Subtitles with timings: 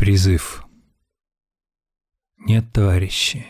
[0.00, 0.64] Призыв.
[2.38, 3.46] Нет, товарищи,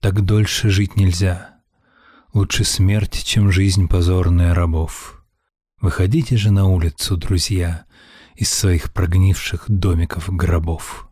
[0.00, 1.62] так дольше жить нельзя.
[2.34, 5.24] Лучше смерть, чем жизнь позорная рабов.
[5.80, 7.86] Выходите же на улицу, друзья,
[8.34, 11.08] из своих прогнивших домиков гробов.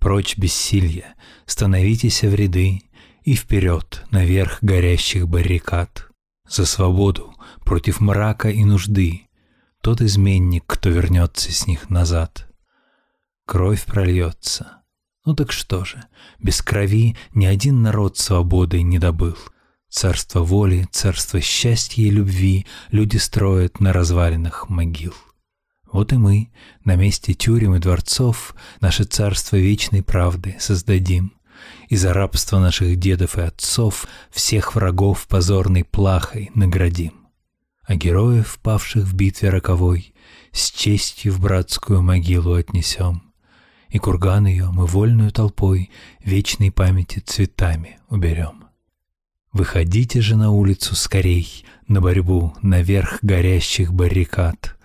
[0.00, 1.14] Прочь бессилье,
[1.46, 2.80] становитесь в ряды
[3.22, 6.08] и вперед наверх горящих баррикад.
[6.48, 7.32] За свободу
[7.64, 9.28] против мрака и нужды,
[9.82, 12.51] тот изменник, кто вернется с них назад.
[13.46, 14.82] Кровь прольется.
[15.24, 16.02] Ну так что же,
[16.38, 19.36] без крови ни один народ свободы не добыл.
[19.88, 25.14] Царство воли, царство счастья и любви люди строят на развалинах могил.
[25.92, 26.50] Вот и мы
[26.84, 31.34] на месте тюрем и дворцов наше царство вечной правды создадим.
[31.88, 37.28] И за рабство наших дедов и отцов всех врагов позорной плахой наградим.
[37.84, 40.14] А героев, павших в битве роковой,
[40.52, 43.31] с честью в братскую могилу отнесем.
[43.92, 45.90] И курган ее мы вольную толпой
[46.24, 48.64] вечной памяти цветами уберем.
[49.52, 54.78] Выходите же на улицу скорей, на борьбу, наверх горящих баррикад.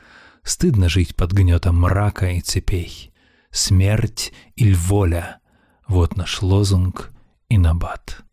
[0.44, 3.14] Стыдно жить под гнетом мрака и цепей.
[3.50, 5.40] Смерть или воля—
[5.88, 7.14] вот наш лозунг
[7.48, 8.26] и набат.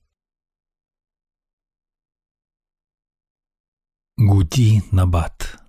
[4.16, 5.63] Гуди набат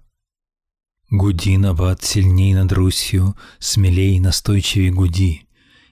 [1.18, 5.48] Гуди набат сильней над Русью, смелей настойчивей гуди,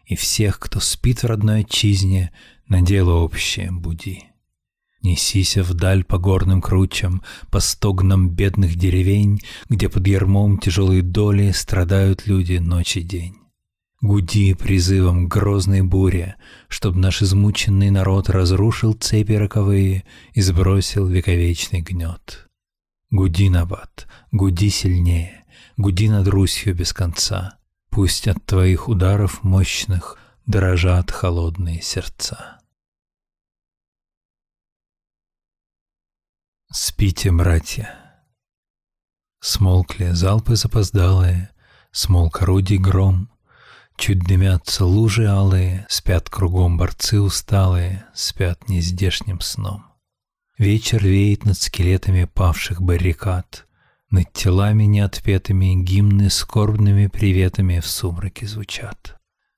[0.06, 2.34] И всех, кто спит в родной отчизне,
[2.68, 4.26] на дело общее буди.
[5.02, 12.28] Несися вдаль по горным кручам, по стогнам бедных деревень, Где под ярмом тяжелой доли страдают
[12.28, 13.36] люди ночь и день.
[14.02, 16.36] Гуди призывом грозной буре,
[16.68, 22.50] Чтоб наш измученный народ разрушил цепи роковые И сбросил вековечный гнет.
[23.14, 25.46] Гуди, Набат, гуди сильнее,
[25.78, 27.60] гуди над Русью без конца,
[27.92, 32.60] Пусть от твоих ударов мощных дрожат холодные сердца.
[36.72, 37.96] Спите, братья.
[39.42, 41.52] Смолкли залпы запоздалые,
[41.92, 43.30] Смолк орудий гром,
[43.96, 49.93] Чуть дымятся лужи алые, Спят кругом борцы усталые, Спят нездешним сном.
[50.58, 53.68] Вечер веет над скелетами павших баррикад,
[54.10, 59.18] Над телами неотпетыми Гимны скорбными приветами В сумраке звучат.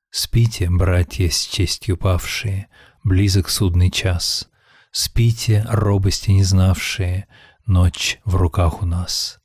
[0.09, 2.67] Спите, братья с честью павшие,
[3.03, 4.49] Близок судный час—
[4.97, 7.27] Спите, робости не знавшие,
[7.65, 9.39] ночь в руках у нас.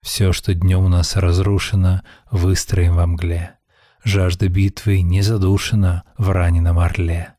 [0.00, 2.00] Все, что днем у нас разрушено,
[2.30, 3.58] выстроим во мгле.
[4.02, 7.34] Жажда битвы не задушена в раненом орле.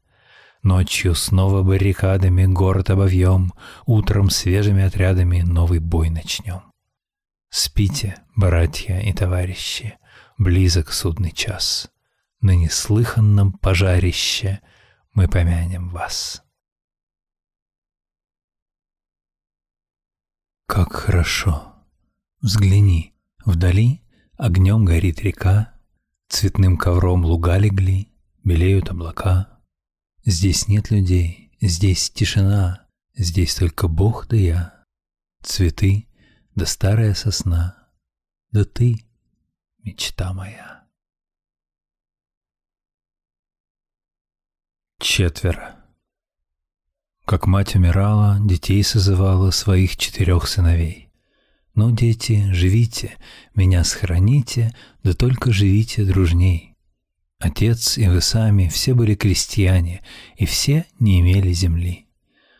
[0.62, 3.53] Ночью снова баррикадами город обовьем,
[3.86, 6.62] Утром свежими отрядами новый бой начнем.
[7.50, 9.98] Спите, братья и товарищи,
[10.38, 11.90] близок судный час.
[12.42, 14.62] На неслыханном пожарище
[15.14, 16.44] мы помянем вас.
[20.68, 21.74] Как хорошо!
[22.42, 23.14] Взгляни,
[23.46, 24.02] вдали
[24.38, 25.80] огнем горит река,
[26.30, 29.59] Цветным ковром луга легли, белеют облака.
[30.25, 34.85] Здесь нет людей, здесь тишина, Здесь только Бог да я,
[35.44, 36.07] Цветы
[36.56, 37.90] да старая сосна,
[38.52, 39.06] Да ты,
[39.80, 40.88] мечта моя.
[45.02, 45.85] Четверо.
[47.25, 51.12] Как мать умирала, детей созывала своих четырех сыновей.
[51.75, 53.18] «Ну, дети, живите,
[53.53, 56.69] меня сохраните, да только живите дружней».
[57.40, 60.02] Отец и вы сами все были крестьяне,
[60.36, 62.08] и все не имели земли.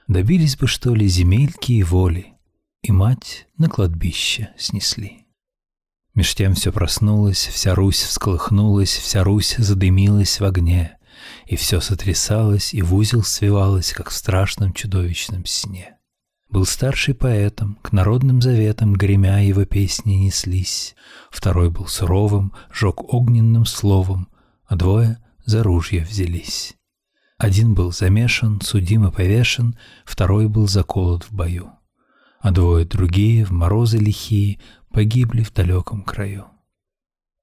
[0.08, 2.34] Добились бы, что ли, земельки и воли,
[2.82, 5.26] и мать на кладбище снесли.
[6.16, 11.00] Меж тем все проснулось, вся Русь всколыхнулась, вся Русь задымилась в огне
[11.46, 15.96] и все сотрясалось и в узел свивалось, как в страшном чудовищном сне.
[16.50, 20.96] Был старший поэтом, к народным заветам гремя его песни неслись.
[21.30, 24.30] Второй был суровым, жег огненным словом,
[24.70, 26.76] а двое за ружья взялись.
[27.38, 31.72] Один был замешан, судим и повешен, второй был заколот в бою.
[32.40, 34.60] А двое другие, в морозы лихие,
[34.92, 36.46] погибли в далеком краю.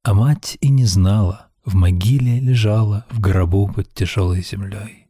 [0.05, 5.08] А мать и не знала, в могиле лежала в гробу под тяжелой землей.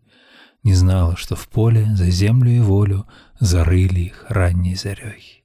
[0.62, 3.07] Не знала, что в поле за землю и волю
[3.39, 5.45] зарыли их ранней зарей.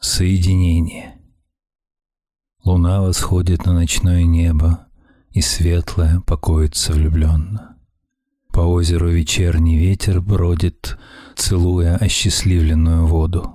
[0.00, 1.15] Соединение
[2.66, 4.88] Луна восходит на ночное небо,
[5.30, 7.76] и светлое покоится влюбленно.
[8.52, 10.98] По озеру вечерний ветер бродит,
[11.36, 13.54] целуя осчастливленную воду.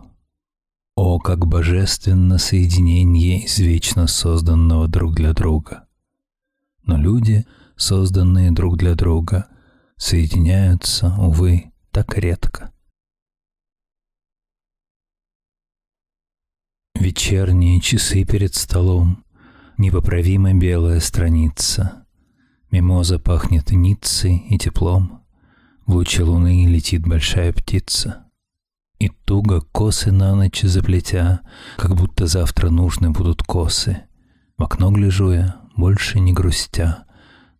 [0.95, 5.87] О, как божественно соединение из вечно созданного друг для друга!
[6.85, 9.47] Но люди, созданные друг для друга,
[9.97, 12.71] соединяются, увы, так редко.
[17.01, 19.23] Вечерние часы перед столом,
[19.79, 22.05] непоправимо белая страница.
[22.69, 25.23] Мимоза пахнет ницей и теплом.
[25.87, 28.25] В луче луны летит большая птица.
[28.99, 31.41] И туго косы на ночь заплетя,
[31.75, 34.03] Как будто завтра нужны будут косы.
[34.59, 37.05] В окно гляжу я, больше не грустя,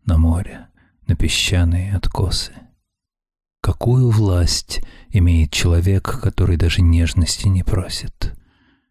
[0.06, 0.68] На море,
[1.08, 2.52] на песчаные откосы.
[3.60, 8.36] Какую власть имеет человек, который даже нежности не просит?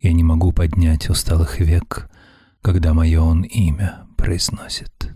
[0.00, 2.10] Я не могу поднять усталых век,
[2.62, 5.14] Когда мое он имя произносит.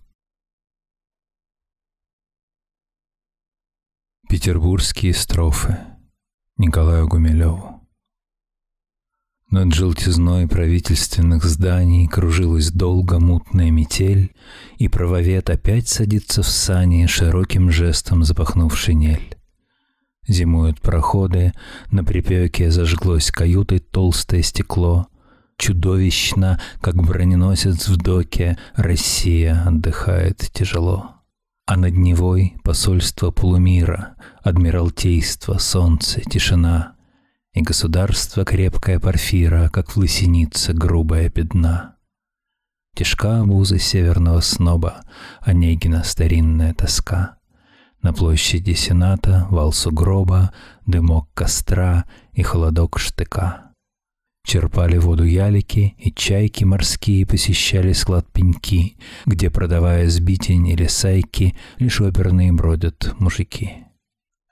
[4.28, 5.78] Петербургские строфы
[6.56, 7.84] Николаю Гумилеву
[9.54, 14.34] над желтизной правительственных зданий кружилась долго мутная метель,
[14.78, 19.36] и правовед опять садится в сани, широким жестом запахнув шинель.
[20.26, 21.52] Зимуют проходы,
[21.90, 25.08] на припеке зажглось каютой толстое стекло.
[25.58, 31.16] Чудовищно, как броненосец в доке, Россия отдыхает тяжело.
[31.66, 36.94] А над Невой посольство полумира, Адмиралтейство, солнце, тишина,
[37.52, 41.96] И государство крепкая порфира, Как в лысенице грубая бедна.
[42.96, 45.02] Тяжка обуза северного сноба,
[45.40, 47.36] Онегина старинная тоска—
[48.04, 50.52] на площади Сената вал сугроба,
[50.86, 52.04] дымок костра
[52.34, 53.72] и холодок штыка.
[54.46, 62.02] Черпали воду ялики, и чайки морские посещали склад пеньки, где, продавая сбитень или сайки, лишь
[62.02, 63.86] оперные бродят мужики.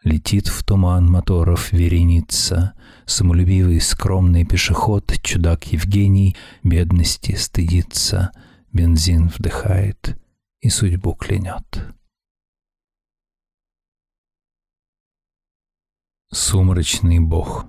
[0.02, 2.72] Летит в туман моторов вереница,
[3.04, 8.30] самолюбивый скромный пешеход, чудак Евгений, бедности стыдится,
[8.72, 10.18] бензин вдыхает
[10.62, 11.94] и судьбу клянет.
[16.34, 17.66] Сумрачный бог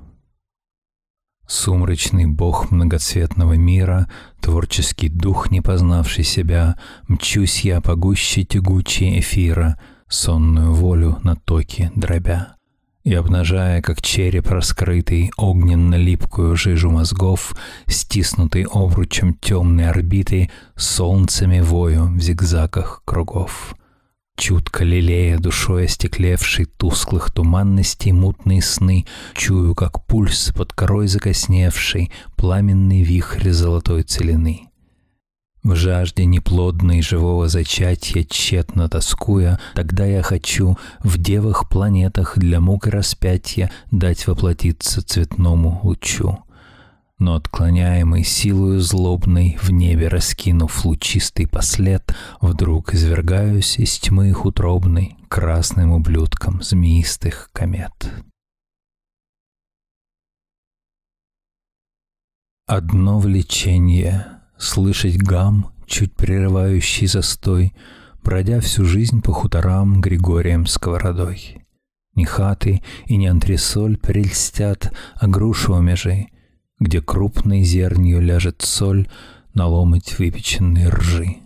[1.45, 6.77] Сумрачный бог многоцветного мира, Творческий дух, не познавший себя,
[7.09, 9.77] Мчусь я по гуще тягучей эфира,
[10.07, 12.55] Сонную волю на токе дробя.
[13.03, 17.57] И обнажая, как череп раскрытый, Огненно-липкую жижу мозгов,
[17.87, 23.75] Стиснутый обручем темной орбиты, Солнцами вою в зигзагах кругов.
[24.37, 33.03] Чутко лелея душой остеклевшей тусклых туманностей мутные сны, Чую, как пульс под корой закосневший, пламенный
[33.03, 34.69] вихрь золотой целины.
[35.63, 43.71] В жажде неплодной живого зачатия, тщетно тоскуя, Тогда я хочу в девах-планетах для мук распятия
[43.89, 46.39] Дать воплотиться цветному лучу
[47.23, 55.15] но отклоняемый силою злобной, в небе раскинув лучистый послед, вдруг извергаюсь из тьмы их утробной
[55.29, 58.11] красным ублюдком змеистых комет.
[62.67, 67.73] Одно влечение— слышать гам, чуть прерывающий застой,
[68.21, 71.65] бродя всю жизнь по хуторам Григорием сковородой.
[72.15, 76.27] Ни хаты и ни антресоль прельстят, а грушу межи—
[76.79, 79.07] где крупной зернью ляжет соль
[79.53, 81.37] на ломоть выпеченной ржи.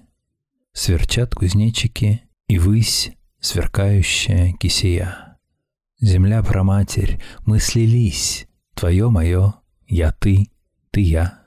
[0.74, 5.38] Сверчат кузнечики и высь, сверкающая кисея.
[6.00, 9.55] Земля проматерь, мы слились, твое мое,
[9.88, 10.51] я ты,
[10.91, 11.39] ты я.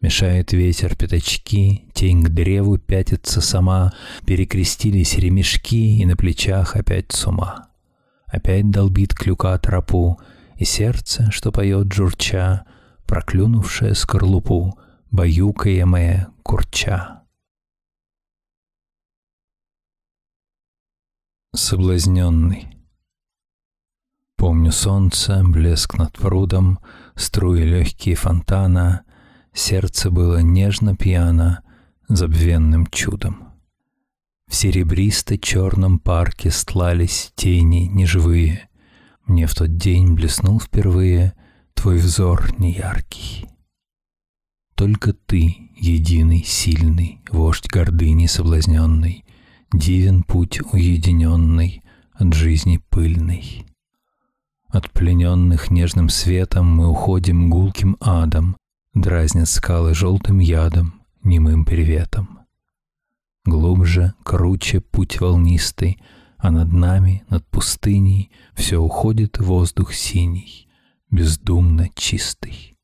[0.00, 3.92] Мешает ветер пятачки, тень к древу пятится сама,
[4.24, 7.68] Перекрестились ремешки, и на плечах опять с ума.
[8.26, 10.18] Опять долбит клюка тропу,
[10.56, 12.64] и сердце, что поет журча,
[13.10, 14.78] проклюнувшая скорлупу,
[15.10, 17.22] баюкаемая курча.
[21.52, 22.68] Соблазненный.
[24.36, 26.78] Помню солнце, блеск над прудом,
[27.16, 29.02] струи легкие фонтана,
[29.52, 31.64] сердце было нежно пьяно,
[32.06, 33.54] забвенным чудом.
[34.46, 38.68] В серебристо-черном парке стлались тени неживые.
[39.26, 41.34] Мне в тот день блеснул впервые
[41.74, 43.46] твой взор неяркий.
[44.74, 49.24] Только ты, единый, сильный, вождь гордыни соблазненный,
[49.72, 53.66] Дивен путь уединенный от жизни пыльной.
[54.68, 58.56] От плененных нежным светом мы уходим гулким адом,
[58.94, 62.40] Дразнят скалы желтым ядом, немым приветом.
[63.44, 66.02] Глубже, круче путь волнистый,
[66.38, 70.69] А над нами, над пустыней, Все уходит воздух синий,
[71.10, 72.76] бездумно чистый.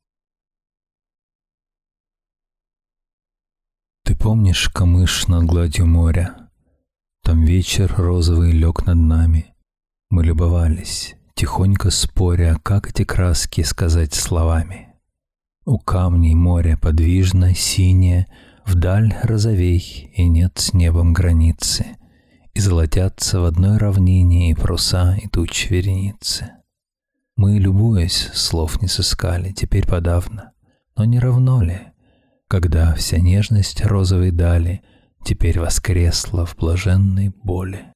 [4.03, 6.49] Ты помнишь камыш над гладью моря?
[7.23, 9.53] Там вечер розовый лег над нами.
[10.09, 14.93] Мы любовались, тихонько споря, как эти краски сказать словами.
[15.65, 18.27] У камней море подвижно, синее,
[18.65, 21.97] вдаль розовей, и нет с небом границы—
[22.57, 26.56] и золотятся в одной равнине и пруса, и туч вереницы.
[27.37, 30.51] Мы, любуясь, слов не сыскали, теперь подавно.
[30.97, 31.79] Но не равно ли,
[32.49, 34.83] когда вся нежность розовой дали
[35.27, 37.91] Теперь воскресла в блаженной боли?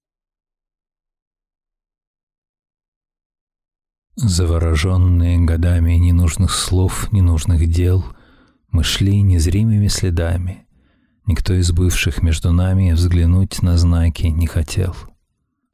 [4.18, 8.04] Завороженные годами ненужных слов, ненужных дел,
[8.70, 10.68] Мы шли незримыми следами.
[11.26, 14.94] Никто из бывших между нами взглянуть на знаки не хотел.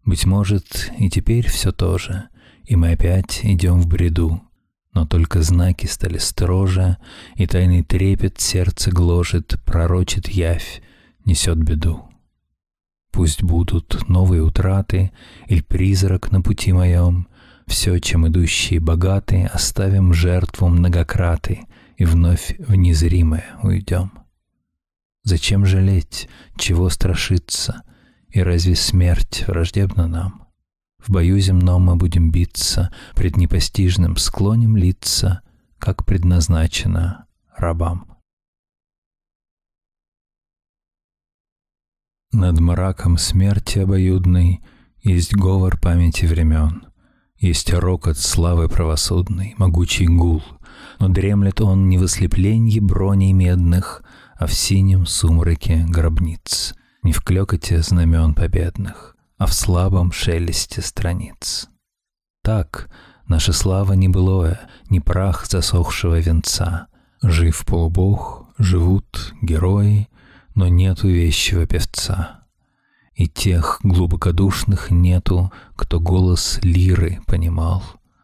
[0.05, 2.29] Быть может, и теперь все то же,
[2.67, 4.41] и мы опять идем в бреду,
[4.93, 6.97] но только знаки стали строже,
[7.35, 10.81] и тайный трепет сердце гложет, пророчит явь,
[11.23, 12.09] несет беду.
[13.11, 15.11] Пусть будут новые утраты,
[15.47, 17.27] или призрак на пути моем,
[17.67, 21.61] все, чем идущие богаты, оставим жертву многократы
[21.95, 24.11] и вновь в незримое уйдем.
[25.23, 27.83] Зачем жалеть, чего страшиться,
[28.29, 30.46] и разве смерть враждебна нам?
[31.07, 35.41] В бою земном мы будем биться, пред непостижным склоним лица,
[35.79, 38.17] как предназначено рабам.
[42.33, 44.61] Над мраком смерти обоюдной
[45.01, 46.87] Есть говор памяти времен,
[47.37, 50.43] Есть рокот славы правосудной, Могучий гул,
[50.99, 54.03] но дремлет он не в ослепленье броней медных,
[54.35, 61.69] А в синем сумраке гробниц, Не в клёкоте знамен победных, А в слабом шелесте страниц.
[62.41, 62.89] Так
[63.27, 66.87] наша слава не былое, Не прах засохшего венца,
[67.21, 70.07] Жив полубог, живут герои,
[70.55, 72.45] но нету вещего певца.
[73.13, 77.83] И тех глубокодушных нету, кто голос лиры понимал,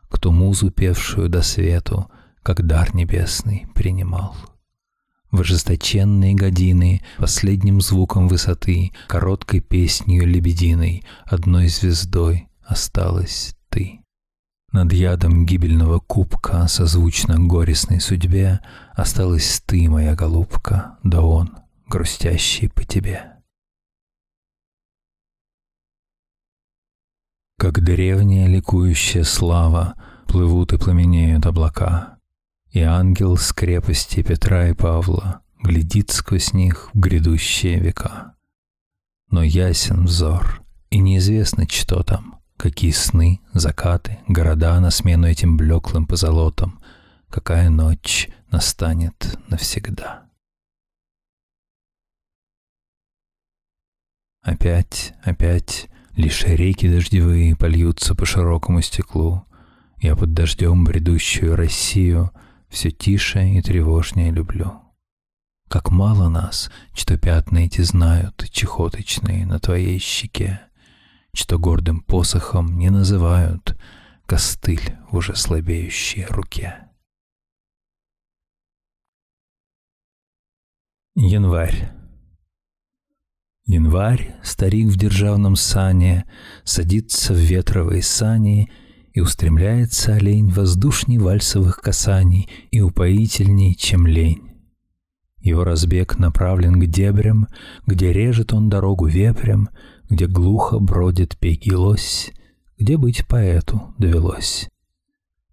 [0.09, 2.09] кто музу певшую до свету,
[2.43, 4.35] как дар небесный принимал.
[5.33, 14.01] В ожесточенные годины последним звуком высоты, короткой песнью лебединой, одной звездой осталась ты.
[14.71, 18.59] Над ядом гибельного кубка, созвучно горестной судьбе,
[18.93, 21.49] осталась ты, моя голубка, да он,
[21.87, 23.31] грустящий по тебе.
[27.57, 29.95] Как древняя ликующая слава
[30.27, 32.17] Плывут и пламенеют облака,
[32.73, 38.33] И ангел с крепости Петра и Павла Глядит сквозь них в грядущие века.
[39.29, 46.07] Но ясен взор, и неизвестно, что там, Какие сны, закаты, города На смену этим блеклым
[46.07, 46.79] позолотам,
[47.29, 50.23] Какая ночь настанет навсегда.
[54.41, 59.45] Опять, опять, лишь реки дождевые польются по широкому стеклу.
[60.01, 62.31] Я под дождем бредущую Россию
[62.73, 64.81] все тише и тревожнее люблю.
[65.69, 70.59] Как мало нас, что пятна эти знают, чехоточные на твоей щеке,
[71.35, 73.77] что гордым посохом не называют
[74.25, 76.89] костыль в уже слабеющей руке.
[81.15, 81.91] Январь.
[83.65, 86.25] Январь, старик в державном сане,
[86.63, 88.71] Садится в ветровые сани,
[89.13, 94.51] И устремляется олень Воздушней вальсовых касаний И упоительней, чем лень.
[95.39, 97.47] Его разбег направлен к дебрям,
[97.85, 99.69] Где режет он дорогу вепрям,
[100.09, 102.31] Где глухо бродит пегий лось,
[102.77, 104.69] Где быть поэту довелось.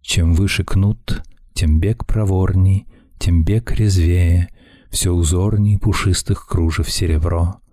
[0.01, 2.87] Чем выше кнут, тем бег проворней,
[3.19, 4.49] Тем бег резвее,
[4.91, 7.61] Все узорней пушистых кружев серебро—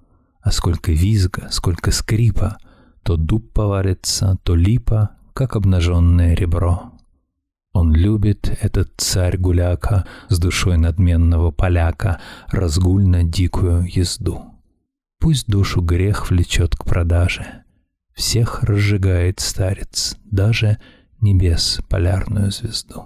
[0.48, 2.58] а сколько визга, сколько скрипа,
[3.04, 6.94] то дуб повалится, то липа, как обнаженное ребро.
[7.72, 14.56] Он любит этот царь-гуляка с душой надменного поляка, разгульно дикую езду.
[15.20, 17.62] Пусть душу грех влечет к продаже.
[18.16, 20.80] Всех разжигает старец, даже
[21.22, 23.06] небес полярную звезду.